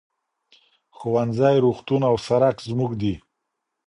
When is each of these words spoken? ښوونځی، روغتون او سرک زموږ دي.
ښوونځی، 0.97 1.55
روغتون 1.65 2.01
او 2.09 2.15
سرک 2.27 2.57
زموږ 2.69 2.91
دي. 3.01 3.13